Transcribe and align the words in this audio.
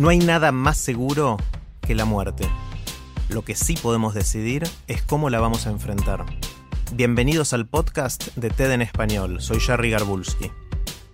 No 0.00 0.08
hay 0.08 0.18
nada 0.18 0.50
más 0.50 0.78
seguro 0.78 1.36
que 1.82 1.94
la 1.94 2.06
muerte. 2.06 2.48
Lo 3.28 3.44
que 3.44 3.54
sí 3.54 3.74
podemos 3.74 4.14
decidir 4.14 4.66
es 4.86 5.02
cómo 5.02 5.28
la 5.28 5.40
vamos 5.40 5.66
a 5.66 5.70
enfrentar. 5.70 6.24
Bienvenidos 6.94 7.52
al 7.52 7.66
podcast 7.66 8.34
de 8.34 8.48
TED 8.48 8.70
en 8.72 8.80
español. 8.80 9.42
Soy 9.42 9.60
Jerry 9.60 9.90
Garbulski. 9.90 10.50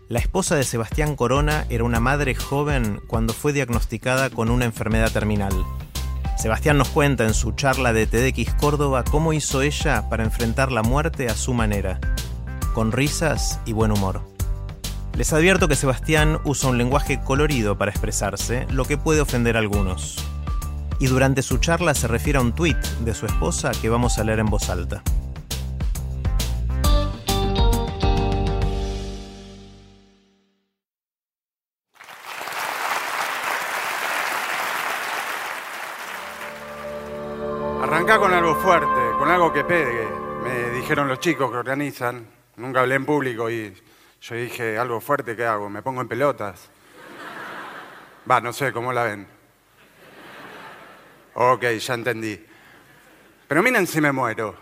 La 0.08 0.20
esposa 0.20 0.54
de 0.54 0.62
Sebastián 0.62 1.16
Corona 1.16 1.66
era 1.68 1.82
una 1.82 1.98
madre 1.98 2.36
joven 2.36 3.00
cuando 3.08 3.32
fue 3.32 3.52
diagnosticada 3.52 4.30
con 4.30 4.50
una 4.50 4.66
enfermedad 4.66 5.10
terminal. 5.10 5.52
Sebastián 6.38 6.78
nos 6.78 6.90
cuenta 6.90 7.24
en 7.24 7.34
su 7.34 7.50
charla 7.56 7.92
de 7.92 8.06
TEDx 8.06 8.54
Córdoba 8.54 9.02
cómo 9.02 9.32
hizo 9.32 9.62
ella 9.62 10.08
para 10.08 10.22
enfrentar 10.22 10.70
la 10.70 10.84
muerte 10.84 11.26
a 11.26 11.34
su 11.34 11.54
manera, 11.54 11.98
con 12.72 12.92
risas 12.92 13.58
y 13.66 13.72
buen 13.72 13.90
humor. 13.90 14.35
Les 15.16 15.32
advierto 15.32 15.66
que 15.66 15.76
Sebastián 15.76 16.40
usa 16.44 16.68
un 16.68 16.76
lenguaje 16.76 17.22
colorido 17.24 17.78
para 17.78 17.90
expresarse, 17.90 18.66
lo 18.70 18.84
que 18.84 18.98
puede 18.98 19.22
ofender 19.22 19.56
a 19.56 19.60
algunos. 19.60 20.22
Y 21.00 21.06
durante 21.06 21.40
su 21.40 21.56
charla 21.56 21.94
se 21.94 22.06
refiere 22.06 22.38
a 22.38 22.42
un 22.42 22.54
tuit 22.54 22.76
de 22.76 23.14
su 23.14 23.24
esposa 23.24 23.70
que 23.80 23.88
vamos 23.88 24.18
a 24.18 24.24
leer 24.24 24.40
en 24.40 24.46
voz 24.46 24.68
alta. 24.68 25.02
Arranca 37.82 38.18
con 38.18 38.34
algo 38.34 38.54
fuerte, 38.56 39.18
con 39.18 39.30
algo 39.30 39.50
que 39.50 39.64
pegue. 39.64 40.08
Me 40.44 40.78
dijeron 40.78 41.08
los 41.08 41.20
chicos 41.20 41.50
que 41.50 41.56
organizan. 41.56 42.26
Nunca 42.56 42.80
hablé 42.80 42.96
en 42.96 43.06
público 43.06 43.48
y 43.48 43.72
yo 44.28 44.34
dije, 44.34 44.76
algo 44.76 45.00
fuerte, 45.00 45.36
¿qué 45.36 45.44
hago? 45.44 45.70
¿Me 45.70 45.82
pongo 45.82 46.00
en 46.00 46.08
pelotas? 46.08 46.68
Va, 48.28 48.40
no 48.40 48.52
sé, 48.52 48.72
¿cómo 48.72 48.92
la 48.92 49.04
ven? 49.04 49.24
Ok, 51.34 51.64
ya 51.78 51.94
entendí. 51.94 52.44
Pero 53.46 53.62
miren 53.62 53.86
si 53.86 54.00
me 54.00 54.10
muero. 54.10 54.56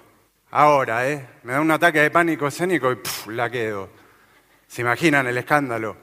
Ahora, 0.50 1.08
¿eh? 1.08 1.26
Me 1.44 1.54
da 1.54 1.62
un 1.62 1.70
ataque 1.70 2.00
de 2.00 2.10
pánico 2.10 2.46
escénico 2.46 2.92
y 2.92 2.96
puf, 2.96 3.28
la 3.28 3.48
quedo. 3.48 3.88
¿Se 4.66 4.82
imaginan 4.82 5.26
el 5.28 5.38
escándalo? 5.38 5.96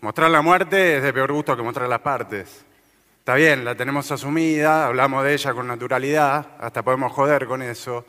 Mostrar 0.00 0.30
la 0.30 0.40
muerte 0.40 0.96
es 0.96 1.02
de 1.02 1.12
peor 1.12 1.32
gusto 1.32 1.54
que 1.54 1.62
mostrar 1.62 1.86
las 1.86 2.00
partes. 2.00 2.64
Está 3.18 3.34
bien, 3.34 3.62
la 3.62 3.74
tenemos 3.74 4.10
asumida, 4.10 4.86
hablamos 4.86 5.22
de 5.24 5.34
ella 5.34 5.52
con 5.52 5.66
naturalidad, 5.66 6.56
hasta 6.58 6.82
podemos 6.82 7.12
joder 7.12 7.46
con 7.46 7.60
eso. 7.60 8.06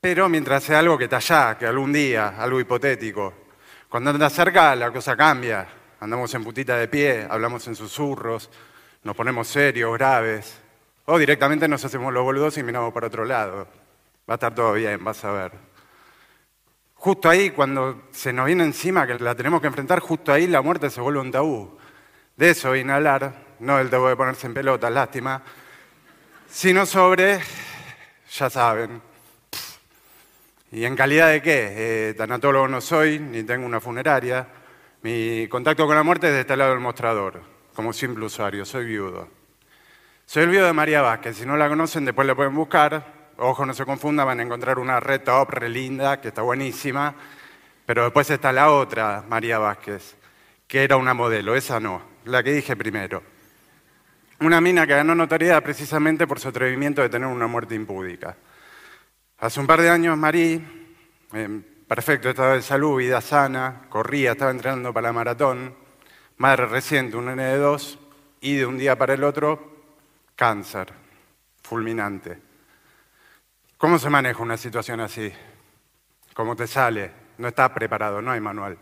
Pero 0.00 0.28
mientras 0.28 0.64
sea 0.64 0.80
algo 0.80 0.98
que 0.98 1.04
está 1.04 1.18
allá, 1.18 1.56
que 1.56 1.66
algún 1.66 1.92
día, 1.92 2.34
algo 2.36 2.58
hipotético. 2.58 3.45
Cuando 3.88 4.10
anda 4.10 4.28
cerca, 4.28 4.74
la 4.74 4.90
cosa 4.90 5.16
cambia. 5.16 5.66
Andamos 6.00 6.34
en 6.34 6.44
putita 6.44 6.76
de 6.76 6.88
pie, 6.88 7.26
hablamos 7.28 7.66
en 7.68 7.74
susurros, 7.74 8.50
nos 9.02 9.16
ponemos 9.16 9.48
serios, 9.48 9.92
graves. 9.96 10.60
O 11.06 11.18
directamente 11.18 11.68
nos 11.68 11.84
hacemos 11.84 12.12
los 12.12 12.24
boludos 12.24 12.58
y 12.58 12.62
miramos 12.62 12.92
para 12.92 13.06
otro 13.06 13.24
lado. 13.24 13.68
Va 14.28 14.34
a 14.34 14.34
estar 14.34 14.54
todo 14.54 14.72
bien, 14.72 15.02
vas 15.04 15.24
a 15.24 15.30
ver. 15.30 15.52
Justo 16.94 17.28
ahí, 17.28 17.50
cuando 17.50 18.08
se 18.10 18.32
nos 18.32 18.46
viene 18.46 18.64
encima 18.64 19.06
que 19.06 19.18
la 19.18 19.34
tenemos 19.34 19.60
que 19.60 19.68
enfrentar, 19.68 20.00
justo 20.00 20.32
ahí 20.32 20.48
la 20.48 20.62
muerte 20.62 20.90
se 20.90 21.00
vuelve 21.00 21.20
un 21.20 21.30
tabú. 21.30 21.78
De 22.36 22.50
eso 22.50 22.70
hablar, 22.70 23.56
no 23.60 23.78
del 23.78 23.88
tabú 23.88 24.08
de 24.08 24.16
ponerse 24.16 24.48
en 24.48 24.54
pelota, 24.54 24.90
lástima, 24.90 25.42
sino 26.50 26.84
sobre, 26.84 27.38
ya 28.30 28.50
saben, 28.50 29.00
¿y 30.76 30.84
en 30.84 30.94
calidad 30.94 31.30
de 31.30 31.40
qué? 31.40 31.72
Eh, 32.10 32.14
tanatólogo 32.18 32.68
no 32.68 32.82
soy, 32.82 33.18
ni 33.18 33.42
tengo 33.44 33.64
una 33.64 33.80
funeraria. 33.80 34.46
Mi 35.00 35.48
contacto 35.48 35.86
con 35.86 35.96
la 35.96 36.02
muerte 36.02 36.26
es 36.26 36.34
de 36.34 36.40
este 36.40 36.54
lado 36.54 36.72
del 36.72 36.80
mostrador, 36.80 37.40
como 37.74 37.94
simple 37.94 38.26
usuario, 38.26 38.66
soy 38.66 38.84
viudo. 38.84 39.26
Soy 40.26 40.42
el 40.42 40.50
viudo 40.50 40.66
de 40.66 40.74
María 40.74 41.00
Vázquez, 41.00 41.38
si 41.38 41.46
no 41.46 41.56
la 41.56 41.70
conocen 41.70 42.04
después 42.04 42.26
la 42.26 42.34
pueden 42.34 42.54
buscar. 42.54 43.30
Ojo, 43.38 43.64
no 43.64 43.72
se 43.72 43.86
confundan, 43.86 44.26
van 44.26 44.40
a 44.40 44.42
encontrar 44.42 44.78
una 44.78 45.00
red 45.00 45.22
top 45.22 45.50
re 45.50 45.70
linda, 45.70 46.20
que 46.20 46.28
está 46.28 46.42
buenísima. 46.42 47.14
Pero 47.86 48.04
después 48.04 48.28
está 48.28 48.52
la 48.52 48.70
otra, 48.70 49.24
María 49.26 49.58
Vázquez, 49.58 50.14
que 50.68 50.84
era 50.84 50.98
una 50.98 51.14
modelo, 51.14 51.56
esa 51.56 51.80
no, 51.80 52.02
la 52.26 52.42
que 52.42 52.52
dije 52.52 52.76
primero. 52.76 53.22
Una 54.40 54.60
mina 54.60 54.86
que 54.86 54.92
ganó 54.92 55.14
notoriedad 55.14 55.62
precisamente 55.62 56.26
por 56.26 56.38
su 56.38 56.48
atrevimiento 56.48 57.00
de 57.00 57.08
tener 57.08 57.28
una 57.28 57.46
muerte 57.46 57.74
impúdica. 57.74 58.36
Hace 59.38 59.60
un 59.60 59.66
par 59.66 59.82
de 59.82 59.90
años 59.90 60.16
Marí, 60.16 60.64
en 61.34 61.62
perfecto 61.86 62.30
estado 62.30 62.54
de 62.54 62.62
salud, 62.62 62.96
vida 62.96 63.20
sana, 63.20 63.82
corría, 63.90 64.32
estaba 64.32 64.50
entrenando 64.50 64.94
para 64.94 65.08
la 65.08 65.12
maratón, 65.12 65.76
madre 66.38 66.64
reciente, 66.64 67.18
un 67.18 67.26
nene 67.26 67.44
de 67.44 67.58
dos, 67.58 67.98
y 68.40 68.56
de 68.56 68.64
un 68.64 68.78
día 68.78 68.96
para 68.96 69.12
el 69.12 69.22
otro, 69.22 69.82
cáncer, 70.34 70.90
fulminante. 71.62 72.40
¿Cómo 73.76 73.98
se 73.98 74.08
maneja 74.08 74.42
una 74.42 74.56
situación 74.56 75.00
así? 75.00 75.30
¿Cómo 76.32 76.56
te 76.56 76.66
sale? 76.66 77.12
No 77.36 77.48
estás 77.48 77.68
preparado, 77.72 78.22
no 78.22 78.30
hay 78.30 78.40
manual. 78.40 78.78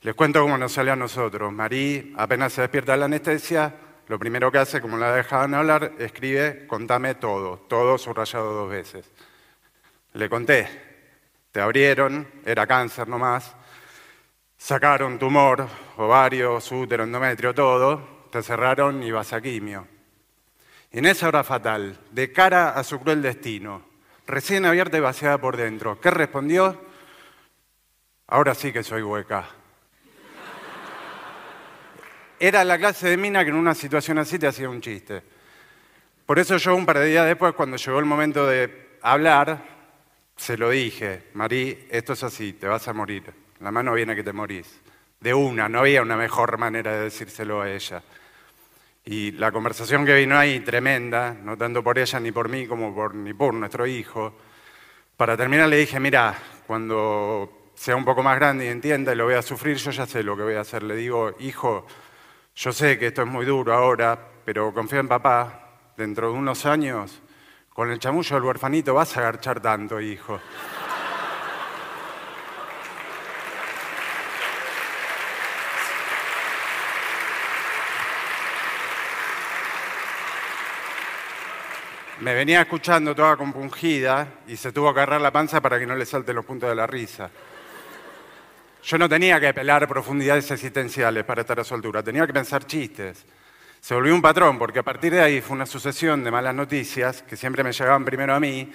Les 0.00 0.16
cuento 0.16 0.42
cómo 0.42 0.58
nos 0.58 0.72
salió 0.72 0.94
a 0.94 0.96
nosotros. 0.96 1.52
Marí, 1.52 2.12
apenas 2.16 2.52
se 2.54 2.62
despierta 2.62 2.92
de 2.92 2.98
la 2.98 3.04
anestesia, 3.04 3.72
lo 4.08 4.18
primero 4.18 4.50
que 4.50 4.58
hace, 4.58 4.80
como 4.80 4.96
la 4.96 5.14
dejaban 5.14 5.54
hablar, 5.54 5.92
escribe, 6.00 6.66
contame 6.66 7.14
todo, 7.14 7.58
todo 7.68 7.98
subrayado 7.98 8.52
dos 8.52 8.68
veces. 8.68 9.08
Le 10.14 10.28
conté, 10.28 10.68
te 11.50 11.60
abrieron, 11.60 12.28
era 12.44 12.66
cáncer 12.66 13.08
nomás, 13.08 13.54
sacaron 14.58 15.18
tumor, 15.18 15.66
ovarios, 15.96 16.70
útero, 16.70 17.04
endometrio, 17.04 17.54
todo, 17.54 18.28
te 18.30 18.42
cerraron 18.42 19.02
y 19.02 19.10
vas 19.10 19.32
a 19.32 19.40
quimio. 19.40 19.88
Y 20.90 20.98
en 20.98 21.06
esa 21.06 21.28
hora 21.28 21.42
fatal, 21.42 21.98
de 22.10 22.30
cara 22.30 22.70
a 22.70 22.84
su 22.84 23.00
cruel 23.00 23.22
destino, 23.22 23.82
recién 24.26 24.66
abierta 24.66 24.98
y 24.98 25.00
vaciada 25.00 25.38
por 25.38 25.56
dentro, 25.56 25.98
¿qué 26.00 26.10
respondió? 26.10 26.78
Ahora 28.26 28.54
sí 28.54 28.72
que 28.72 28.82
soy 28.82 29.02
hueca. 29.02 29.46
Era 32.38 32.64
la 32.64 32.76
clase 32.76 33.08
de 33.08 33.16
mina 33.16 33.44
que 33.44 33.50
en 33.50 33.56
una 33.56 33.74
situación 33.74 34.18
así 34.18 34.38
te 34.38 34.46
hacía 34.46 34.68
un 34.68 34.80
chiste. 34.80 35.22
Por 36.26 36.38
eso 36.38 36.56
yo 36.56 36.74
un 36.74 36.84
par 36.84 36.98
de 36.98 37.06
días 37.06 37.26
después, 37.26 37.54
cuando 37.54 37.76
llegó 37.76 37.98
el 37.98 38.04
momento 38.04 38.46
de 38.46 38.98
hablar, 39.02 39.71
se 40.36 40.56
lo 40.56 40.70
dije, 40.70 41.24
Marí, 41.34 41.86
esto 41.90 42.14
es 42.14 42.22
así, 42.22 42.52
te 42.54 42.66
vas 42.66 42.86
a 42.88 42.92
morir. 42.92 43.32
La 43.60 43.70
mano 43.70 43.92
viene 43.94 44.16
que 44.16 44.24
te 44.24 44.32
morís. 44.32 44.80
De 45.20 45.32
una, 45.32 45.68
no 45.68 45.80
había 45.80 46.02
una 46.02 46.16
mejor 46.16 46.58
manera 46.58 46.92
de 46.92 47.04
decírselo 47.04 47.62
a 47.62 47.70
ella. 47.70 48.02
Y 49.04 49.32
la 49.32 49.52
conversación 49.52 50.04
que 50.04 50.14
vino 50.14 50.36
ahí, 50.36 50.60
tremenda, 50.60 51.32
no 51.32 51.56
tanto 51.56 51.82
por 51.82 51.98
ella 51.98 52.18
ni 52.18 52.32
por 52.32 52.48
mí 52.48 52.66
como 52.66 52.94
por, 52.94 53.14
ni 53.14 53.32
por 53.32 53.54
nuestro 53.54 53.86
hijo. 53.86 54.34
Para 55.16 55.36
terminar 55.36 55.68
le 55.68 55.76
dije, 55.76 56.00
mira, 56.00 56.36
cuando 56.66 57.70
sea 57.74 57.96
un 57.96 58.04
poco 58.04 58.22
más 58.22 58.36
grande 58.36 58.66
y 58.66 58.68
entienda 58.68 59.12
y 59.12 59.16
lo 59.16 59.24
voy 59.24 59.34
a 59.34 59.42
sufrir, 59.42 59.76
yo 59.76 59.90
ya 59.90 60.06
sé 60.06 60.22
lo 60.22 60.36
que 60.36 60.42
voy 60.42 60.54
a 60.54 60.60
hacer. 60.60 60.82
Le 60.82 60.96
digo, 60.96 61.34
hijo, 61.40 61.86
yo 62.54 62.72
sé 62.72 62.98
que 62.98 63.08
esto 63.08 63.22
es 63.22 63.28
muy 63.28 63.44
duro 63.44 63.74
ahora, 63.74 64.18
pero 64.44 64.72
confía 64.72 65.00
en 65.00 65.08
papá. 65.08 65.58
Dentro 65.96 66.32
de 66.32 66.38
unos 66.38 66.64
años, 66.64 67.20
con 67.72 67.90
el 67.90 67.98
chamullo 67.98 68.36
del 68.36 68.44
huerfanito 68.44 68.94
vas 68.94 69.16
a 69.16 69.20
agarchar 69.20 69.60
tanto, 69.60 70.00
hijo. 70.00 70.40
Me 82.20 82.34
venía 82.34 82.60
escuchando 82.60 83.16
toda 83.16 83.36
compungida 83.36 84.28
y 84.46 84.56
se 84.56 84.70
tuvo 84.70 84.94
que 84.94 85.00
agarrar 85.00 85.20
la 85.20 85.32
panza 85.32 85.60
para 85.60 85.76
que 85.76 85.86
no 85.86 85.96
le 85.96 86.06
salten 86.06 86.36
los 86.36 86.44
puntos 86.44 86.68
de 86.68 86.76
la 86.76 86.86
risa. 86.86 87.28
Yo 88.84 88.98
no 88.98 89.08
tenía 89.08 89.40
que 89.40 89.52
pelar 89.52 89.88
profundidades 89.88 90.48
existenciales 90.50 91.24
para 91.24 91.40
estar 91.40 91.58
a 91.58 91.64
su 91.64 91.74
altura, 91.74 92.02
tenía 92.02 92.24
que 92.26 92.32
pensar 92.32 92.64
chistes. 92.64 93.24
Se 93.82 93.94
volvió 93.94 94.14
un 94.14 94.22
patrón, 94.22 94.60
porque 94.60 94.78
a 94.78 94.84
partir 94.84 95.12
de 95.12 95.20
ahí 95.20 95.40
fue 95.40 95.56
una 95.56 95.66
sucesión 95.66 96.22
de 96.22 96.30
malas 96.30 96.54
noticias 96.54 97.24
que 97.24 97.36
siempre 97.36 97.64
me 97.64 97.72
llegaban 97.72 98.04
primero 98.04 98.32
a 98.32 98.38
mí 98.38 98.70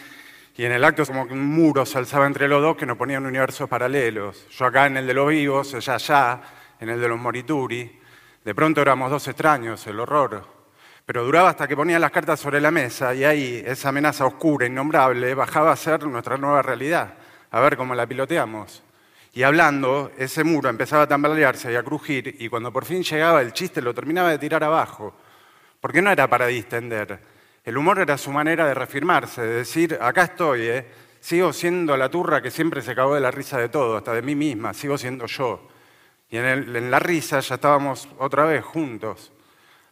Y 0.58 0.66
en 0.66 0.74
el 0.74 0.84
acto 0.84 1.06
como 1.06 1.26
que 1.26 1.34
un 1.34 1.46
muro 1.46 1.86
se 1.86 1.98
alzaba 1.98 2.28
entre 2.28 2.50
los 2.50 2.62
dos 2.62 2.76
que 2.76 2.86
nos 2.86 2.98
ponían 2.98 3.26
universos 3.26 3.70
paralelos. 3.70 4.46
Yo 4.50 4.66
acá 4.66 4.86
en 4.88 4.98
el 4.98 5.08
de 5.08 5.14
los 5.14 5.30
vivos, 5.30 5.74
ella 5.74 5.94
allá, 5.96 6.42
en 6.82 6.90
el 6.90 7.00
de 7.00 7.08
los 7.08 7.18
morituri. 7.18 8.02
De 8.44 8.54
pronto 8.54 8.82
éramos 8.82 9.10
dos 9.10 9.26
extraños, 9.30 9.88
el 9.88 9.98
horror. 9.98 10.46
Pero 11.06 11.24
duraba 11.24 11.52
hasta 11.52 11.70
que 11.70 11.78
ponían 11.78 12.02
las 12.02 12.12
cartas 12.12 12.42
sobre 12.42 12.60
la 12.60 12.72
mesa 12.72 13.16
y 13.16 13.24
ahí 13.24 13.64
esa 13.66 13.90
amenaza 13.90 14.26
oscura, 14.26 14.66
innombrable, 14.66 15.34
bajaba 15.36 15.72
a 15.72 15.78
ser 15.78 16.06
nuestra 16.06 16.38
nueva 16.38 16.62
realidad. 16.62 17.14
A 17.52 17.62
ver 17.62 17.78
cómo 17.78 17.96
la 17.96 18.06
piloteamos. 18.06 18.84
Y 19.38 19.44
hablando, 19.44 20.12
ese 20.18 20.44
muro 20.44 20.68
empezaba 20.68 21.04
a 21.04 21.08
tambalearse 21.08 21.72
y 21.72 21.76
a 21.76 21.84
crujir 21.84 22.38
y 22.40 22.50
cuando 22.50 22.74
por 22.74 22.86
fin 22.86 23.04
llegaba 23.04 23.40
el 23.44 23.54
chiste 23.54 23.84
lo 23.84 23.94
terminaba 23.94 24.32
de 24.32 24.40
tirar 24.40 24.64
abajo. 24.64 25.14
Porque 25.80 26.02
no 26.02 26.10
era 26.10 26.28
para 26.28 26.48
distender. 26.48 27.20
El 27.64 27.78
humor 27.78 28.00
era 28.00 28.18
su 28.18 28.32
manera 28.32 28.66
de 28.66 28.74
reafirmarse, 28.74 29.44
de 29.44 29.54
decir, 29.58 29.96
acá 30.02 30.24
estoy, 30.24 30.62
¿eh? 30.64 30.88
sigo 31.20 31.54
siendo 31.54 31.96
la 31.96 32.10
turra 32.10 32.42
que 32.42 32.50
siempre 32.50 32.82
se 32.82 32.96
cagó 32.96 33.14
de 33.14 33.22
la 33.22 33.30
risa 33.30 33.60
de 33.60 33.70
todo, 33.70 33.98
hasta 33.98 34.12
de 34.14 34.24
mí 34.24 34.34
misma, 34.34 34.74
sigo 34.74 34.98
siendo 34.98 35.28
yo. 35.28 35.68
Y 36.32 36.38
en, 36.38 36.46
el- 36.46 36.76
en 36.76 36.90
la 36.90 36.98
risa 36.98 37.40
ya 37.40 37.54
estábamos 37.54 38.10
otra 38.18 38.44
vez 38.46 38.66
juntos. 38.66 39.32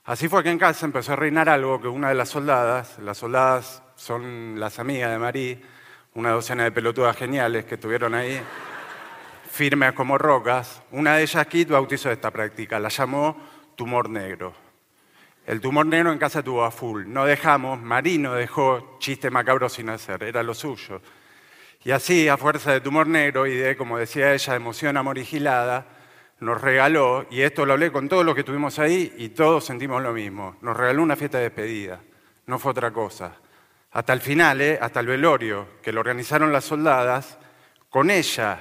Así 0.05 0.27
fue 0.27 0.41
que 0.41 0.49
en 0.49 0.57
casa 0.57 0.87
empezó 0.87 1.13
a 1.13 1.17
reinar 1.17 1.49
algo 1.49 1.79
que 1.79 1.87
una 1.87 2.09
de 2.09 2.15
las 2.15 2.29
soldadas, 2.29 2.97
las 2.97 3.19
soldadas 3.19 3.83
son 3.95 4.59
las 4.59 4.79
amigas 4.79 5.11
de 5.11 5.19
Marí, 5.19 5.61
una 6.15 6.31
docena 6.31 6.63
de 6.63 6.71
pelotudas 6.71 7.15
geniales 7.15 7.65
que 7.65 7.75
estuvieron 7.75 8.15
ahí, 8.15 8.41
firmes 9.55 9.93
como 9.93 10.17
rocas, 10.17 10.83
una 10.91 11.15
de 11.15 11.23
ellas, 11.23 11.47
Kit, 11.47 11.69
bautizó 11.69 12.11
esta 12.11 12.29
práctica, 12.29 12.77
la 12.77 12.89
llamó 12.89 13.37
tumor 13.75 14.09
negro. 14.09 14.53
El 15.45 15.61
tumor 15.61 15.85
negro 15.85 16.11
en 16.11 16.19
casa 16.19 16.43
tuvo 16.43 16.65
a 16.65 16.71
full. 16.71 17.05
No 17.07 17.23
dejamos, 17.23 17.81
Marino 17.81 18.33
dejó 18.33 18.97
chiste 18.99 19.31
macabro 19.31 19.69
sin 19.69 19.89
hacer, 19.89 20.23
era 20.23 20.43
lo 20.43 20.53
suyo. 20.53 21.01
Y 21.85 21.91
así, 21.91 22.27
a 22.27 22.35
fuerza 22.35 22.73
de 22.73 22.81
tumor 22.81 23.07
negro 23.07 23.47
y 23.47 23.55
de, 23.55 23.77
como 23.77 23.97
decía 23.97 24.33
ella, 24.33 24.55
emoción 24.55 24.97
amorigilada, 24.97 25.85
nos 26.41 26.59
regaló, 26.59 27.25
y 27.31 27.41
esto 27.41 27.65
lo 27.65 27.73
hablé 27.73 27.93
con 27.93 28.09
todos 28.09 28.25
los 28.25 28.33
que 28.33 28.41
estuvimos 28.41 28.77
ahí 28.77 29.13
y 29.17 29.29
todos 29.29 29.63
sentimos 29.63 30.03
lo 30.03 30.11
mismo, 30.11 30.57
nos 30.61 30.75
regaló 30.75 31.01
una 31.01 31.15
fiesta 31.15 31.37
de 31.37 31.45
despedida, 31.45 32.01
no 32.45 32.59
fue 32.59 32.71
otra 32.71 32.91
cosa. 32.91 33.37
Hasta 33.91 34.11
el 34.11 34.19
final, 34.19 34.59
¿eh? 34.59 34.77
hasta 34.81 34.99
el 34.99 35.07
velorio, 35.07 35.79
que 35.81 35.93
lo 35.93 36.01
organizaron 36.01 36.51
las 36.51 36.65
soldadas, 36.65 37.37
con 37.89 38.11
ella. 38.11 38.59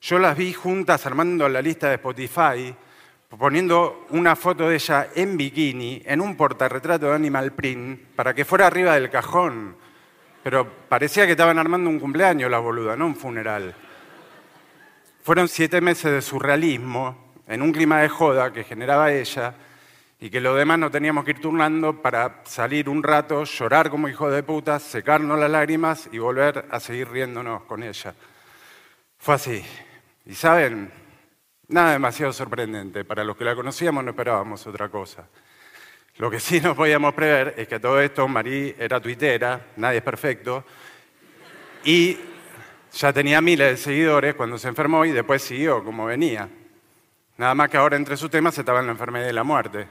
Yo 0.00 0.18
las 0.18 0.36
vi 0.36 0.52
juntas 0.52 1.06
armando 1.06 1.48
la 1.48 1.62
lista 1.62 1.88
de 1.88 1.94
Spotify, 1.94 2.74
poniendo 3.36 4.06
una 4.10 4.36
foto 4.36 4.68
de 4.68 4.76
ella 4.76 5.08
en 5.14 5.36
bikini, 5.36 6.02
en 6.04 6.20
un 6.20 6.36
portarretrato 6.36 7.06
de 7.06 7.14
Animal 7.14 7.52
Print, 7.52 8.00
para 8.14 8.34
que 8.34 8.44
fuera 8.44 8.66
arriba 8.66 8.94
del 8.94 9.10
cajón. 9.10 9.76
Pero 10.42 10.68
parecía 10.88 11.26
que 11.26 11.32
estaban 11.32 11.58
armando 11.58 11.90
un 11.90 11.98
cumpleaños 11.98 12.50
la 12.50 12.58
boluda, 12.58 12.96
no 12.96 13.06
un 13.06 13.16
funeral. 13.16 13.74
Fueron 15.22 15.48
siete 15.48 15.80
meses 15.80 16.12
de 16.12 16.22
surrealismo, 16.22 17.32
en 17.48 17.62
un 17.62 17.72
clima 17.72 18.00
de 18.00 18.08
joda 18.08 18.52
que 18.52 18.64
generaba 18.64 19.12
ella, 19.12 19.54
y 20.18 20.30
que 20.30 20.40
los 20.40 20.56
demás 20.56 20.78
no 20.78 20.90
teníamos 20.90 21.24
que 21.24 21.32
ir 21.32 21.40
turnando 21.40 22.00
para 22.00 22.42
salir 22.44 22.88
un 22.88 23.02
rato, 23.02 23.44
llorar 23.44 23.90
como 23.90 24.08
hijos 24.08 24.32
de 24.32 24.42
puta, 24.42 24.78
secarnos 24.78 25.38
las 25.38 25.50
lágrimas 25.50 26.08
y 26.10 26.18
volver 26.18 26.66
a 26.70 26.80
seguir 26.80 27.10
riéndonos 27.10 27.64
con 27.64 27.82
ella. 27.82 28.14
Fue 29.18 29.34
así. 29.34 29.64
Y 30.26 30.34
saben, 30.34 30.92
nada 31.68 31.92
demasiado 31.92 32.32
sorprendente. 32.32 33.04
Para 33.04 33.24
los 33.24 33.36
que 33.36 33.44
la 33.44 33.54
conocíamos 33.54 34.02
no 34.04 34.10
esperábamos 34.10 34.66
otra 34.66 34.88
cosa. 34.88 35.28
Lo 36.18 36.30
que 36.30 36.40
sí 36.40 36.60
no 36.60 36.74
podíamos 36.74 37.14
prever 37.14 37.54
es 37.56 37.68
que 37.68 37.78
todo 37.78 38.00
esto, 38.00 38.26
Marí 38.26 38.74
era 38.78 39.00
tuitera, 39.00 39.66
nadie 39.76 39.98
es 39.98 40.04
perfecto, 40.04 40.64
y 41.84 42.18
ya 42.92 43.12
tenía 43.12 43.40
miles 43.40 43.70
de 43.70 43.76
seguidores 43.76 44.34
cuando 44.34 44.56
se 44.56 44.68
enfermó 44.68 45.04
y 45.04 45.12
después 45.12 45.42
siguió 45.42 45.84
como 45.84 46.06
venía. 46.06 46.48
Nada 47.36 47.54
más 47.54 47.68
que 47.68 47.76
ahora 47.76 47.96
entre 47.96 48.16
sus 48.16 48.30
temas 48.30 48.56
estaba 48.56 48.80
la 48.80 48.90
enfermedad 48.90 49.26
de 49.26 49.32
la 49.34 49.44
muerte. 49.44 49.86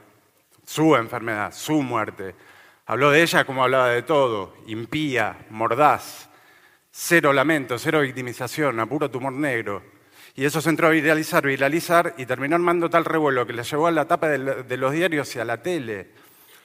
Su 0.66 0.96
enfermedad, 0.96 1.54
su 1.54 1.84
muerte. 1.84 2.34
Habló 2.88 3.12
de 3.12 3.22
ella 3.22 3.46
como 3.46 3.64
hablaba 3.64 3.90
de 3.90 4.02
todo, 4.02 4.56
impía, 4.66 5.46
mordaz, 5.52 6.28
cero 6.90 7.32
lamento, 7.32 7.78
cero 7.78 8.02
victimización, 8.02 8.80
a 8.80 8.88
puro 8.88 9.12
tumor 9.12 9.34
negro. 9.34 9.95
Y 10.38 10.44
eso 10.44 10.60
se 10.60 10.70
entró 10.70 10.88
a 10.88 10.92
viralizar, 10.92 11.46
viralizar 11.46 12.14
y 12.18 12.26
terminó 12.26 12.56
armando 12.56 12.90
tal 12.90 13.06
revuelo 13.06 13.48
que 13.48 13.54
la 13.54 13.64
llevó 13.64 13.88
a 13.88 13.92
la 13.92 14.06
tapa 14.06 14.28
de, 14.28 14.78
los 14.78 14.92
diarios 14.92 15.34
y 15.36 15.40
a 15.40 15.46
la 15.46 15.62
tele. 15.62 16.10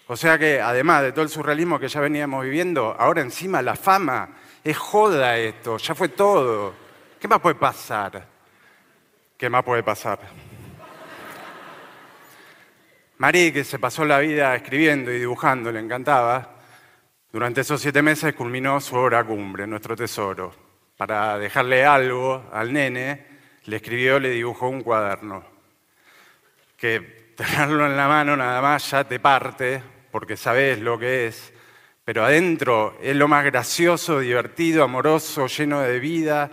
O 0.08 0.17
sea 0.17 0.37
que 0.38 0.61
además 0.61 1.02
de 1.02 1.12
todo 1.12 1.22
el 1.22 1.28
surrealismo 1.28 1.78
que 1.78 1.87
ya 1.87 2.00
veníamos 2.00 2.43
viviendo, 2.43 2.96
ahora 2.99 3.20
encima 3.22 3.62
la 3.62 3.76
fama, 3.76 4.31
es 4.64 4.76
joda 4.76 5.38
esto, 5.38 5.76
ya 5.76 5.94
fue 5.94 6.08
todo. 6.08 6.75
¿Qué 7.20 7.28
más 7.28 7.38
puede 7.38 7.55
pasar? 7.55 8.26
¿Qué 9.37 9.49
más 9.49 9.62
puede 9.62 9.84
pasar? 9.84 10.19
Marí, 13.19 13.52
que 13.52 13.62
se 13.62 13.78
pasó 13.78 14.05
la 14.05 14.19
vida 14.19 14.56
escribiendo 14.56 15.12
y 15.12 15.20
dibujando, 15.20 15.70
le 15.70 15.78
encantaba, 15.78 16.56
durante 17.31 17.61
esos 17.61 17.81
siete 17.81 18.02
meses 18.02 18.34
culminó 18.34 18.81
su 18.81 18.96
obra 18.96 19.22
cumbre, 19.22 19.64
Nuestro 19.67 19.94
Tesoro. 19.94 20.52
Para 20.96 21.38
dejarle 21.38 21.84
algo 21.84 22.50
al 22.52 22.72
nene, 22.72 23.30
le 23.70 23.76
escribió, 23.76 24.19
le 24.19 24.31
dibujó 24.31 24.69
un 24.69 24.82
cuaderno. 24.82 25.44
Que 26.76 27.34
tenerlo 27.37 27.87
en 27.87 27.96
la 27.96 28.08
mano 28.08 28.37
nada 28.37 28.61
más 28.61 28.90
ya 28.90 29.05
te 29.05 29.20
parte, 29.20 29.81
porque 30.11 30.37
sabes 30.37 30.81
lo 30.81 30.99
que 30.99 31.28
es, 31.28 31.52
pero 32.05 32.25
adentro 32.25 32.99
es 33.00 33.14
lo 33.14 33.28
más 33.28 33.44
gracioso, 33.44 34.19
divertido, 34.19 34.82
amoroso, 34.82 35.46
lleno 35.46 35.81
de 35.81 36.00
vida. 36.00 36.50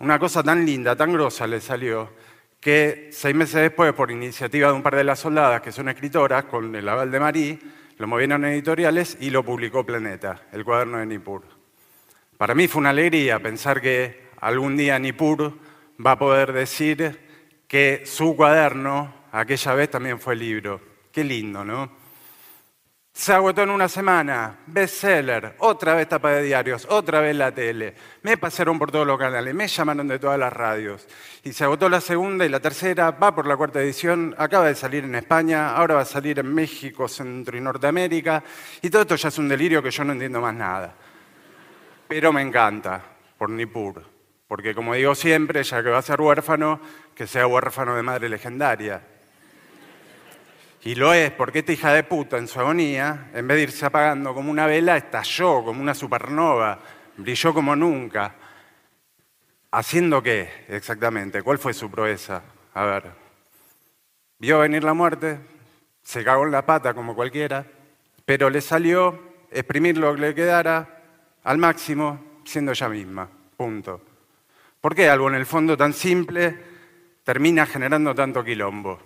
Una 0.00 0.18
cosa 0.18 0.42
tan 0.42 0.66
linda, 0.66 0.96
tan 0.96 1.12
grosa 1.12 1.46
le 1.46 1.60
salió, 1.60 2.12
que 2.60 3.08
seis 3.12 3.34
meses 3.34 3.62
después, 3.62 3.92
por 3.92 4.10
iniciativa 4.10 4.68
de 4.68 4.74
un 4.74 4.82
par 4.82 4.96
de 4.96 5.04
las 5.04 5.20
soldadas 5.20 5.60
que 5.60 5.70
son 5.70 5.88
escritoras, 5.88 6.44
con 6.44 6.74
el 6.74 6.88
aval 6.88 7.10
de 7.12 7.20
Marí, 7.20 7.58
lo 7.98 8.06
movieron 8.08 8.44
en 8.44 8.52
editoriales 8.52 9.16
y 9.20 9.30
lo 9.30 9.44
publicó 9.44 9.86
Planeta, 9.86 10.42
el 10.52 10.64
cuaderno 10.64 10.98
de 10.98 11.06
Nippur. 11.06 11.44
Para 12.36 12.54
mí 12.54 12.66
fue 12.66 12.80
una 12.80 12.90
alegría 12.90 13.40
pensar 13.40 13.80
que 13.80 14.28
algún 14.40 14.76
día 14.76 14.98
Nippur 14.98 15.67
va 16.04 16.12
a 16.12 16.18
poder 16.18 16.52
decir 16.52 17.64
que 17.66 18.02
su 18.06 18.36
cuaderno 18.36 19.14
aquella 19.32 19.74
vez 19.74 19.90
también 19.90 20.18
fue 20.18 20.36
libro. 20.36 20.80
Qué 21.12 21.24
lindo, 21.24 21.64
¿no? 21.64 21.98
Se 23.18 23.32
agotó 23.32 23.64
en 23.64 23.70
una 23.70 23.88
semana, 23.88 24.60
bestseller, 24.66 25.56
otra 25.58 25.94
vez 25.94 26.08
tapa 26.08 26.30
de 26.30 26.44
diarios, 26.44 26.86
otra 26.88 27.20
vez 27.20 27.34
la 27.34 27.50
tele. 27.50 27.96
Me 28.22 28.36
pasaron 28.36 28.78
por 28.78 28.92
todos 28.92 29.04
los 29.04 29.18
canales, 29.18 29.52
me 29.56 29.66
llamaron 29.66 30.06
de 30.06 30.20
todas 30.20 30.38
las 30.38 30.52
radios. 30.52 31.08
Y 31.42 31.52
se 31.52 31.64
agotó 31.64 31.88
la 31.88 32.00
segunda 32.00 32.46
y 32.46 32.48
la 32.48 32.60
tercera, 32.60 33.10
va 33.10 33.34
por 33.34 33.48
la 33.48 33.56
cuarta 33.56 33.80
edición, 33.80 34.36
acaba 34.38 34.66
de 34.66 34.76
salir 34.76 35.02
en 35.02 35.16
España, 35.16 35.74
ahora 35.74 35.96
va 35.96 36.02
a 36.02 36.04
salir 36.04 36.38
en 36.38 36.54
México, 36.54 37.08
Centro 37.08 37.56
y 37.56 37.60
Norteamérica. 37.60 38.44
Y 38.82 38.88
todo 38.88 39.02
esto 39.02 39.16
ya 39.16 39.28
es 39.30 39.38
un 39.38 39.48
delirio 39.48 39.82
que 39.82 39.90
yo 39.90 40.04
no 40.04 40.12
entiendo 40.12 40.40
más 40.40 40.54
nada. 40.54 40.94
Pero 42.06 42.32
me 42.32 42.42
encanta, 42.42 43.02
por 43.36 43.50
Nippur. 43.50 44.17
Porque 44.48 44.74
como 44.74 44.94
digo 44.94 45.14
siempre, 45.14 45.62
ya 45.62 45.82
que 45.82 45.90
va 45.90 45.98
a 45.98 46.02
ser 46.02 46.20
huérfano, 46.20 46.80
que 47.14 47.26
sea 47.26 47.46
huérfano 47.46 47.94
de 47.94 48.02
madre 48.02 48.30
legendaria. 48.30 49.02
Y 50.82 50.94
lo 50.94 51.12
es 51.12 51.30
porque 51.32 51.58
esta 51.58 51.72
hija 51.72 51.92
de 51.92 52.02
puta 52.02 52.38
en 52.38 52.48
su 52.48 52.58
agonía, 52.58 53.30
en 53.34 53.46
vez 53.46 53.58
de 53.58 53.62
irse 53.64 53.84
apagando 53.84 54.32
como 54.32 54.50
una 54.50 54.66
vela, 54.66 54.96
estalló 54.96 55.62
como 55.62 55.82
una 55.82 55.94
supernova, 55.94 56.78
brilló 57.18 57.52
como 57.52 57.76
nunca. 57.76 58.34
¿Haciendo 59.70 60.22
qué 60.22 60.64
exactamente? 60.68 61.42
¿Cuál 61.42 61.58
fue 61.58 61.74
su 61.74 61.90
proeza? 61.90 62.42
A 62.72 62.86
ver, 62.86 63.04
vio 64.38 64.60
venir 64.60 64.82
la 64.82 64.94
muerte, 64.94 65.40
se 66.02 66.24
cagó 66.24 66.44
en 66.44 66.52
la 66.52 66.64
pata 66.64 66.94
como 66.94 67.14
cualquiera, 67.14 67.66
pero 68.24 68.48
le 68.48 68.62
salió 68.62 69.20
exprimir 69.50 69.98
lo 69.98 70.14
que 70.14 70.20
le 70.22 70.34
quedara 70.34 71.02
al 71.44 71.58
máximo 71.58 72.40
siendo 72.44 72.72
ella 72.72 72.88
misma. 72.88 73.28
Punto. 73.58 74.07
¿Por 74.80 74.94
qué 74.94 75.08
algo 75.08 75.28
en 75.28 75.34
el 75.34 75.46
fondo 75.46 75.76
tan 75.76 75.92
simple 75.92 76.56
termina 77.24 77.66
generando 77.66 78.14
tanto 78.14 78.44
quilombo? 78.44 79.00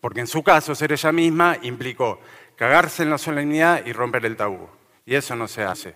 Porque 0.00 0.20
en 0.20 0.26
su 0.26 0.42
caso, 0.42 0.74
ser 0.74 0.92
ella 0.92 1.12
misma 1.12 1.56
implicó 1.62 2.20
cagarse 2.56 3.04
en 3.04 3.10
la 3.10 3.18
solemnidad 3.18 3.86
y 3.86 3.92
romper 3.92 4.26
el 4.26 4.36
tabú. 4.36 4.68
Y 5.06 5.14
eso 5.14 5.36
no 5.36 5.46
se 5.46 5.62
hace. 5.62 5.94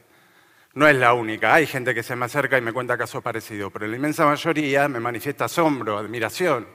No 0.75 0.89
es 0.89 0.97
la 0.97 1.13
única. 1.13 1.53
Hay 1.53 1.67
gente 1.67 1.95
que 1.95 2.03
se 2.03 2.17
me 2.17 2.25
acerca 2.25 2.57
y 2.57 2.63
me 2.63 2.73
cuenta 2.73 2.97
casos 2.97 3.23
parecidos, 3.23 3.71
pero 3.73 3.87
la 3.87 3.97
inmensa 3.97 4.25
mayoría 4.25 4.89
me 4.89 5.01
manifiesta 5.01 5.47
asombro, 5.47 5.99
admiración. 5.99 6.67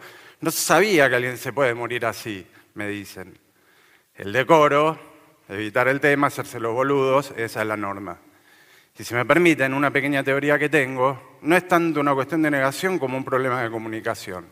No 0.41 0.51
sabía 0.51 1.09
que 1.09 1.15
alguien 1.15 1.37
se 1.37 1.53
puede 1.53 1.73
morir 1.73 2.05
así, 2.05 2.45
me 2.75 2.87
dicen. 2.87 3.39
El 4.13 4.33
decoro, 4.33 4.99
evitar 5.49 5.87
el 5.87 5.99
tema, 5.99 6.27
hacerse 6.27 6.59
los 6.59 6.73
boludos, 6.73 7.31
esa 7.37 7.61
es 7.61 7.67
la 7.67 7.77
norma. 7.77 8.19
Si 9.03 9.13
me 9.13 9.25
permiten, 9.25 9.73
una 9.73 9.91
pequeña 9.91 10.23
teoría 10.23 10.57
que 10.57 10.69
tengo, 10.69 11.37
no 11.43 11.55
es 11.55 11.67
tanto 11.67 11.99
una 11.99 12.15
cuestión 12.15 12.41
de 12.41 12.49
negación 12.49 12.97
como 12.97 13.15
un 13.15 13.23
problema 13.23 13.61
de 13.61 13.69
comunicación. 13.69 14.45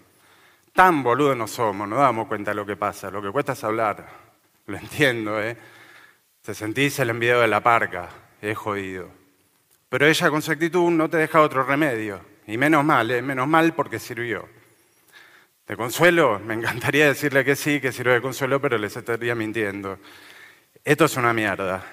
Tan 0.72 1.02
boludos 1.02 1.36
no 1.36 1.48
somos, 1.48 1.88
no 1.88 1.98
damos 1.98 2.28
cuenta 2.28 2.52
de 2.52 2.56
lo 2.56 2.66
que 2.66 2.76
pasa, 2.76 3.10
lo 3.10 3.22
que 3.22 3.32
cuesta 3.32 3.54
es 3.54 3.64
hablar. 3.64 4.06
Lo 4.68 4.78
entiendo, 4.78 5.42
¿eh? 5.42 5.58
Te 6.44 6.54
sentís 6.54 7.00
el 7.00 7.10
enviado 7.10 7.42
de 7.42 7.48
la 7.48 7.62
parca, 7.62 8.10
es 8.40 8.56
jodido. 8.56 9.10
Pero 9.90 10.06
ella 10.06 10.30
con 10.30 10.42
su 10.44 10.52
actitud 10.52 10.92
no 10.92 11.10
te 11.10 11.18
deja 11.18 11.42
otro 11.42 11.64
remedio. 11.64 12.22
Y 12.46 12.58
menos 12.58 12.86
mal, 12.86 13.10
¿eh? 13.10 13.22
menos 13.24 13.48
mal 13.48 13.74
porque 13.74 13.98
sirvió. 13.98 14.48
¿De 15.68 15.76
consuelo? 15.76 16.40
Me 16.40 16.54
encantaría 16.54 17.08
decirle 17.08 17.44
que 17.44 17.56
sí, 17.56 17.82
que 17.82 17.92
sirve 17.92 18.14
de 18.14 18.22
consuelo, 18.22 18.62
pero 18.62 18.78
les 18.78 18.96
estaría 18.96 19.34
mintiendo. 19.34 19.98
Esto 20.84 21.06
es 21.06 21.18
una 21.18 21.34
mierda. 21.34 21.84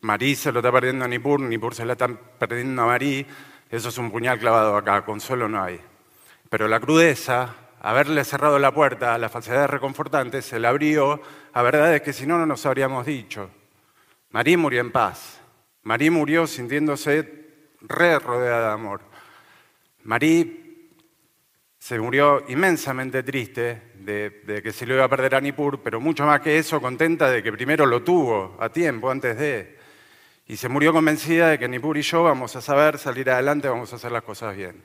Marí 0.00 0.34
se 0.34 0.52
lo 0.52 0.60
está 0.60 0.72
perdiendo 0.72 1.04
a 1.04 1.08
Nipur, 1.08 1.40
Nipur 1.40 1.74
se 1.74 1.84
la 1.84 1.92
está 1.92 2.08
perdiendo 2.08 2.82
a 2.82 2.86
Marí. 2.86 3.26
Eso 3.70 3.88
es 3.90 3.98
un 3.98 4.10
puñal 4.10 4.38
clavado 4.38 4.76
acá, 4.76 5.04
consuelo 5.04 5.48
no 5.48 5.62
hay. 5.62 5.80
Pero 6.48 6.68
la 6.68 6.80
crudeza, 6.80 7.54
haberle 7.80 8.24
cerrado 8.24 8.58
la 8.58 8.72
puerta 8.72 9.14
a 9.14 9.18
las 9.18 9.30
falsedades 9.30 9.68
reconfortantes, 9.68 10.44
se 10.46 10.58
le 10.58 10.68
abrió 10.68 11.20
a 11.52 11.62
verdades 11.62 12.00
que 12.00 12.12
si 12.12 12.26
no, 12.26 12.38
no 12.38 12.46
nos 12.46 12.64
habríamos 12.64 13.04
dicho. 13.04 13.50
Marí 14.30 14.56
murió 14.56 14.80
en 14.80 14.92
paz. 14.92 15.40
Marí 15.82 16.10
murió 16.10 16.46
sintiéndose 16.46 17.46
re 17.82 18.18
rodeada 18.18 18.68
de 18.68 18.72
amor. 18.72 19.02
Marí 20.04 20.90
se 21.78 21.98
murió 21.98 22.44
inmensamente 22.48 23.22
triste 23.22 23.82
de, 24.06 24.62
que 24.62 24.72
se 24.72 24.86
lo 24.86 24.94
iba 24.94 25.04
a 25.04 25.08
perder 25.08 25.34
a 25.34 25.40
Nipur, 25.40 25.80
pero 25.82 26.00
mucho 26.00 26.24
más 26.24 26.40
que 26.40 26.58
eso, 26.58 26.80
contenta 26.80 27.28
de 27.28 27.42
que 27.42 27.52
primero 27.52 27.84
lo 27.84 28.02
tuvo 28.02 28.56
a 28.60 28.68
tiempo, 28.68 29.10
antes 29.10 29.36
de. 29.36 29.76
Y 30.46 30.56
se 30.56 30.68
murió 30.68 30.92
convencida 30.92 31.48
de 31.48 31.58
que 31.58 31.68
Nipur 31.68 31.98
y 31.98 32.02
yo 32.02 32.22
vamos 32.22 32.54
a 32.54 32.60
saber 32.60 32.98
salir 32.98 33.28
adelante, 33.28 33.68
vamos 33.68 33.92
a 33.92 33.96
hacer 33.96 34.12
las 34.12 34.22
cosas 34.22 34.56
bien. 34.56 34.80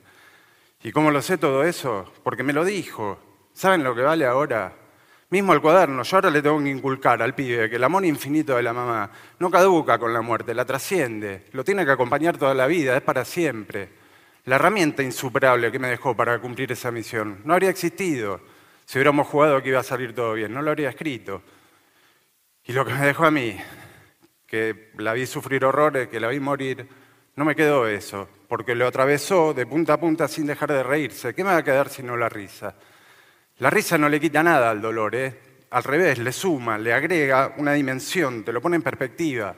¿Y 0.84 0.92
cómo 0.92 1.12
lo 1.12 1.22
sé 1.22 1.38
todo 1.38 1.64
eso? 1.64 2.12
Porque 2.24 2.42
me 2.42 2.52
lo 2.52 2.66
dijo. 2.66 3.20
¿Saben 3.54 3.84
lo 3.84 3.94
que 3.94 4.02
vale 4.02 4.26
ahora? 4.26 4.74
Mismo 5.30 5.54
el 5.54 5.62
cuaderno, 5.62 6.02
yo 6.02 6.18
ahora 6.18 6.32
le 6.32 6.42
tengo 6.42 6.60
que 6.60 6.70
inculcar 6.70 7.22
al 7.22 7.36
pibe 7.36 7.70
que 7.70 7.76
el 7.76 7.84
amor 7.84 8.04
infinito 8.04 8.56
de 8.56 8.64
la 8.64 8.74
mamá 8.74 9.12
no 9.40 9.52
caduca 9.52 10.00
con 10.00 10.12
la 10.12 10.22
muerte, 10.22 10.54
la 10.54 10.66
trasciende, 10.66 11.46
lo 11.54 11.64
tiene 11.64 11.86
que 11.86 11.92
acompañar 11.92 12.38
toda 12.38 12.54
la 12.54 12.68
vida, 12.68 12.98
es 12.98 13.02
para 13.02 13.24
siempre. 13.24 13.90
La 14.46 14.56
herramienta 14.56 15.04
insuperable 15.04 15.72
que 15.72 15.80
me 15.80 15.88
dejó 15.90 16.18
para 16.18 16.40
cumplir 16.40 16.72
esa 16.72 16.92
misión 16.92 17.40
no 17.46 17.54
habría 17.54 17.70
existido 17.70 18.42
si 18.92 18.98
hubiéramos 18.98 19.26
jugado 19.28 19.64
que 19.64 19.70
iba 19.70 19.80
a 19.80 19.84
salir 19.84 20.14
todo 20.14 20.34
bien, 20.34 20.54
no 20.54 20.62
lo 20.62 20.72
habría 20.72 20.90
escrito. 20.90 21.42
Y 22.66 22.74
lo 22.74 22.84
que 22.84 22.94
me 22.94 23.06
dejó 23.06 23.24
a 23.24 23.32
mí, 23.32 23.58
que 24.46 24.92
la 24.98 25.14
vi 25.14 25.26
sufrir 25.26 25.64
horrores, 25.64 26.10
que 26.10 26.20
la 26.20 26.28
vi 26.28 26.42
morir, 26.42 26.90
no 27.38 27.46
me 27.46 27.56
quedó 27.56 27.88
eso, 27.88 28.28
porque 28.50 28.76
lo 28.76 28.86
atravesó 28.86 29.54
de 29.54 29.66
punta 29.66 29.94
a 29.94 29.98
punta 29.98 30.28
sin 30.28 30.46
dejar 30.46 30.74
de 30.74 30.84
reírse. 30.84 31.34
¿Qué 31.34 31.42
me 31.42 31.52
va 31.52 31.58
a 31.60 31.64
quedar 31.64 31.88
sino 31.88 32.18
la 32.18 32.28
risa? 32.28 32.76
La 33.60 33.70
risa 33.70 33.98
no 33.98 34.10
le 34.10 34.20
quita 34.20 34.44
nada 34.44 34.70
al 34.70 34.82
dolor, 34.82 35.16
¿eh? 35.16 35.40
al 35.70 35.86
revés, 35.86 36.18
le 36.18 36.34
suma, 36.34 36.78
le 36.78 36.92
agrega 36.92 37.54
una 37.60 37.72
dimensión, 37.72 38.44
te 38.44 38.52
lo 38.52 38.62
pone 38.62 38.76
en 38.76 38.82
perspectiva. 38.82 39.56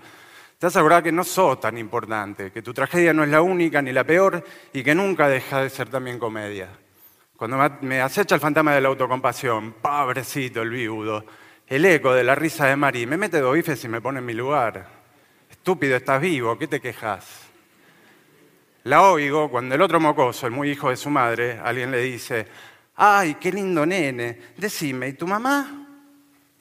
Te 0.59 0.67
asegura 0.67 1.01
que 1.01 1.11
no 1.11 1.23
sos 1.23 1.59
tan 1.59 1.79
importante, 1.79 2.51
que 2.51 2.61
tu 2.61 2.71
tragedia 2.71 3.15
no 3.15 3.23
es 3.23 3.31
la 3.31 3.41
única 3.41 3.81
ni 3.81 3.93
la 3.93 4.03
peor 4.03 4.43
y 4.71 4.83
que 4.83 4.93
nunca 4.93 5.27
deja 5.27 5.63
de 5.63 5.71
ser 5.71 5.89
también 5.89 6.19
comedia. 6.19 6.82
Cuando 7.35 7.57
me 7.81 8.01
acecha 8.01 8.35
el 8.35 8.41
fantasma 8.41 8.73
de 8.73 8.81
la 8.81 8.89
autocompasión, 8.89 9.73
pobrecito 9.73 10.61
el 10.61 10.69
viudo, 10.69 11.25
el 11.67 11.85
eco 11.85 12.13
de 12.13 12.23
la 12.23 12.35
risa 12.35 12.67
de 12.67 12.75
Mari, 12.75 13.05
me 13.05 13.17
mete 13.17 13.39
dos 13.39 13.53
bifes 13.55 13.83
y 13.83 13.87
me 13.87 14.01
pone 14.01 14.19
en 14.19 14.25
mi 14.25 14.33
lugar. 14.33 14.87
Estúpido, 15.49 15.95
estás 15.95 16.21
vivo, 16.21 16.57
¿qué 16.57 16.67
te 16.67 16.79
quejas? 16.79 17.25
La 18.83 19.01
oigo 19.03 19.49
cuando 19.49 19.75
el 19.75 19.81
otro 19.81 19.99
mocoso, 19.99 20.45
el 20.45 20.51
muy 20.51 20.69
hijo 20.71 20.89
de 20.89 20.97
su 20.97 21.09
madre, 21.09 21.59
alguien 21.63 21.89
le 21.89 22.01
dice, 22.01 22.47
ay, 22.95 23.35
qué 23.35 23.51
lindo 23.51 23.85
nene, 23.85 24.39
decime, 24.57 25.07
¿y 25.07 25.13
tu 25.13 25.25
mamá? 25.25 25.87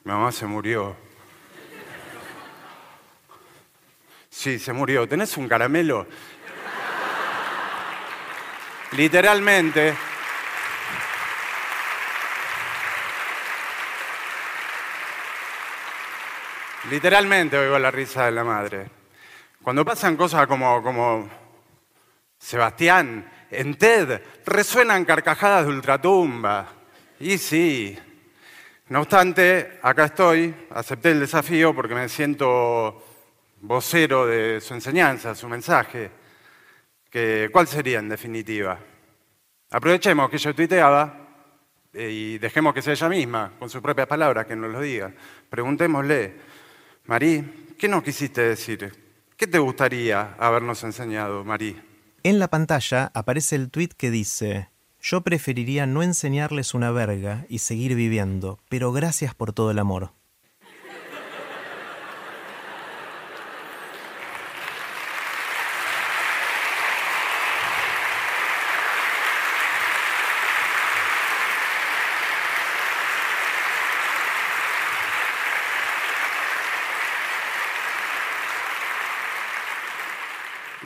Mi 0.03 0.11
mamá 0.11 0.31
se 0.31 0.45
murió. 0.45 0.95
Sí, 4.29 4.57
se 4.57 4.73
murió. 4.73 5.07
¿Tenés 5.07 5.37
un 5.37 5.47
caramelo? 5.47 6.07
Literalmente. 8.93 9.95
Literalmente 16.89 17.57
oigo 17.57 17.79
la 17.79 17.91
risa 17.91 18.25
de 18.25 18.31
la 18.31 18.43
madre. 18.43 18.87
Cuando 19.61 19.85
pasan 19.85 20.17
cosas 20.17 20.45
como, 20.47 20.83
como 20.83 21.29
Sebastián, 22.37 23.31
en 23.49 23.75
TED 23.75 24.21
resuenan 24.45 25.05
carcajadas 25.05 25.65
de 25.65 25.71
ultratumba. 25.71 26.67
Y 27.21 27.37
sí. 27.37 27.97
No 28.89 28.99
obstante, 28.99 29.79
acá 29.81 30.05
estoy, 30.05 30.53
acepté 30.71 31.11
el 31.11 31.21
desafío 31.21 31.73
porque 31.73 31.95
me 31.95 32.09
siento 32.09 33.01
vocero 33.61 34.27
de 34.27 34.59
su 34.59 34.73
enseñanza, 34.73 35.33
su 35.35 35.47
mensaje. 35.47 36.11
¿Cuál 37.51 37.67
sería 37.67 37.99
en 37.99 38.09
definitiva? 38.09 38.77
Aprovechemos 39.71 40.29
que 40.29 40.37
yo 40.37 40.53
tuiteaba 40.53 41.17
eh, 41.93 42.09
y 42.11 42.37
dejemos 42.39 42.73
que 42.73 42.81
sea 42.81 42.93
ella 42.93 43.07
misma, 43.07 43.53
con 43.57 43.69
sus 43.69 43.81
propias 43.81 44.07
palabras, 44.07 44.45
que 44.45 44.55
nos 44.55 44.69
lo 44.69 44.81
diga. 44.81 45.13
Preguntémosle, 45.49 46.33
Marí, 47.05 47.75
¿qué 47.77 47.89
nos 47.89 48.01
quisiste 48.01 48.39
decir? 48.39 48.93
¿Qué 49.35 49.45
te 49.45 49.59
gustaría 49.59 50.35
habernos 50.39 50.85
enseñado, 50.85 51.43
Marí? 51.43 51.75
En 52.23 52.39
la 52.39 52.47
pantalla 52.47 53.11
aparece 53.13 53.57
el 53.57 53.69
tweet 53.69 53.89
que 53.97 54.09
dice, 54.09 54.69
yo 55.01 55.19
preferiría 55.19 55.85
no 55.85 56.01
enseñarles 56.01 56.73
una 56.73 56.91
verga 56.91 57.45
y 57.49 57.59
seguir 57.59 57.95
viviendo, 57.95 58.57
pero 58.69 58.93
gracias 58.93 59.35
por 59.35 59.51
todo 59.51 59.71
el 59.71 59.79
amor. 59.79 60.11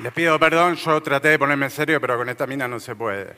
Les 0.08 0.14
pido 0.14 0.40
perdón, 0.40 0.76
yo 0.76 1.04
traté 1.04 1.28
de 1.28 1.38
ponerme 1.38 1.70
serio, 1.70 2.00
pero 2.00 2.16
con 2.16 2.30
esta 2.30 2.48
mina 2.48 2.66
no 2.66 2.80
se 2.80 2.96
puede. 2.96 3.36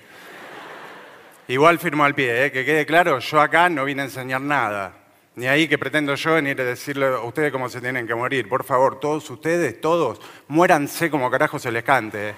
Igual 1.47 1.79
firmo 1.79 2.03
al 2.03 2.13
pie, 2.13 2.45
¿eh? 2.45 2.51
que 2.51 2.63
quede 2.63 2.85
claro, 2.85 3.17
yo 3.17 3.41
acá 3.41 3.69
no 3.69 3.85
vine 3.85 4.03
a 4.03 4.05
enseñar 4.05 4.39
nada. 4.39 4.93
Ni 5.33 5.47
ahí 5.47 5.67
que 5.67 5.79
pretendo 5.79 6.13
yo 6.13 6.35
a 6.35 6.41
decirle 6.43 7.07
a 7.07 7.21
ustedes 7.21 7.51
cómo 7.51 7.69
se 7.69 7.81
tienen 7.81 8.05
que 8.05 8.13
morir. 8.13 8.47
Por 8.47 8.63
favor, 8.63 8.99
todos 8.99 9.27
ustedes, 9.31 9.81
todos, 9.81 10.21
muéranse 10.47 11.09
como 11.09 11.31
carajo 11.31 11.57
se 11.57 11.71
les 11.71 11.83
cante. 11.83 12.29
¿eh? 12.29 12.33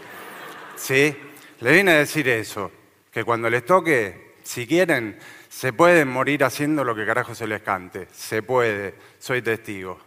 ¿Sí? 0.78 1.14
Les 1.60 1.74
vine 1.74 1.92
a 1.92 1.98
decir 1.98 2.30
eso, 2.30 2.72
que 3.12 3.26
cuando 3.26 3.50
les 3.50 3.66
toque, 3.66 4.36
si 4.44 4.66
quieren, 4.66 5.20
se 5.50 5.74
pueden 5.74 6.08
morir 6.08 6.46
haciendo 6.46 6.86
lo 6.86 6.96
que 6.96 7.06
carajo 7.06 7.36
se 7.36 7.48
les 7.48 7.62
cante. 7.64 8.08
Se 8.14 8.44
puede, 8.44 8.96
soy 9.20 9.42
testigo. 9.42 10.00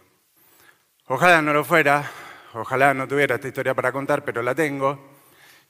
Ojalá 1.09 1.43
no 1.43 1.53
lo 1.53 1.63
fuera, 1.63 2.11
Ojalá 2.55 2.95
no 2.95 3.09
tuviera 3.09 3.35
esta 3.35 3.49
historia 3.49 3.75
para 3.75 3.91
contar, 3.91 4.25
pero 4.25 4.41
la 4.41 4.55
tengo. 4.55 4.99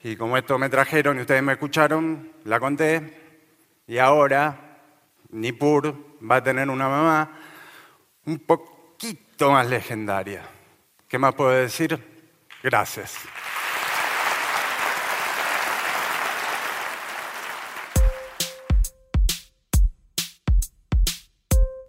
Y 0.02 0.16
como 0.16 0.36
esto 0.36 0.58
me 0.58 0.68
trajeron 0.68 1.16
y 1.16 1.22
ustedes 1.22 1.42
me 1.42 1.52
escucharon, 1.52 2.30
la 2.44 2.60
conté. 2.60 3.22
Y 3.86 3.96
ahora 3.96 4.78
Nipur 5.30 5.94
va 6.30 6.36
a 6.36 6.42
tener 6.42 6.68
una 6.68 6.88
mamá 6.88 7.38
un 8.26 8.38
poquito 8.40 9.50
más 9.50 9.66
legendaria. 9.66 10.42
¿Qué 11.08 11.18
más 11.18 11.34
puedo 11.34 11.50
decir? 11.50 11.98
Gracias. 12.62 13.16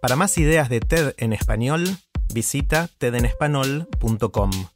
Para 0.00 0.16
más 0.16 0.38
ideas 0.38 0.68
de 0.68 0.80
TED 0.80 1.14
en 1.18 1.32
español, 1.32 1.84
visita 2.32 2.88
tedenespanol.com. 2.98 4.75